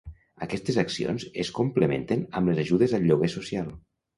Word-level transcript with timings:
Aquestes 0.45 0.79
accions 0.83 1.25
es 1.45 1.51
complementen 1.59 2.25
amb 2.41 2.53
les 2.53 2.63
ajudes 2.65 2.99
al 3.01 3.07
lloguer 3.13 3.35
social. 3.39 3.71